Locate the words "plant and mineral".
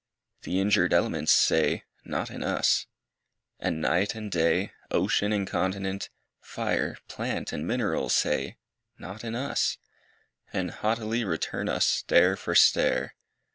7.07-8.09